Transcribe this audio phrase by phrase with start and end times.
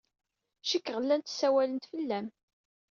[0.69, 2.27] Cikkeɣ llant ssawalent fell-am.